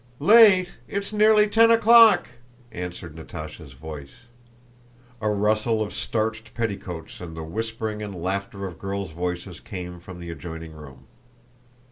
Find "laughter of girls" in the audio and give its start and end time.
8.15-9.11